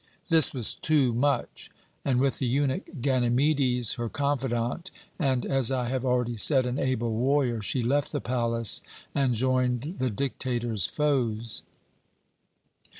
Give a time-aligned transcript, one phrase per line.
[0.29, 1.69] "This was too much,
[2.03, 4.89] and with the eunuch Ganymedes, her confidant,
[5.19, 8.81] and as I have already said an able warrior, she left the palace
[9.13, 11.61] and joined the dictator's foes.